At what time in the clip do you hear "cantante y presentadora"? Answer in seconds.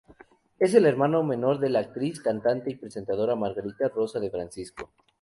2.19-3.35